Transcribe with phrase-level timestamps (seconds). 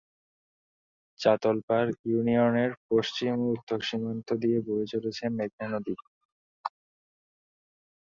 [1.19, 5.95] চাতলপাড় ইউনিয়নের পশ্চিম ও উত্তর সীমান্ত দিয়ে বয়ে চলেছে মেঘনা নদী।